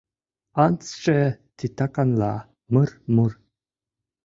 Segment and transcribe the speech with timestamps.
[0.63, 1.19] Антсше
[1.57, 2.33] титаканла:
[2.73, 3.31] «Мыр-мур!».